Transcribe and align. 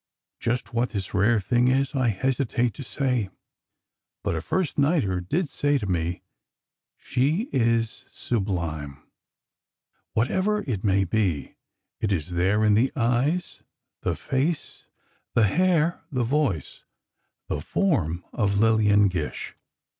Just 0.39 0.73
what 0.73 0.89
this 0.89 1.13
rare 1.13 1.39
thing 1.39 1.67
is 1.67 1.93
I 1.93 2.07
hesitate 2.07 2.73
to 2.73 2.83
say. 2.83 3.29
But 4.23 4.33
a 4.33 4.41
first 4.41 4.79
nighter 4.79 5.21
did 5.21 5.47
say 5.47 5.77
to 5.77 5.85
me, 5.85 6.23
"She 6.97 7.49
is 7.53 8.05
sublime." 8.09 9.03
Whatever 10.13 10.63
it 10.63 10.83
may 10.83 11.03
be, 11.03 11.53
it 11.99 12.11
is 12.11 12.31
there 12.31 12.63
in 12.65 12.73
the 12.73 12.91
eyes, 12.95 13.61
the 14.01 14.15
face, 14.15 14.85
the 15.35 15.45
hair, 15.45 16.01
the 16.11 16.23
voice, 16.23 16.83
the 17.47 17.61
form 17.61 18.25
of 18.33 18.57
Lillian 18.57 19.07
Gish. 19.07 19.55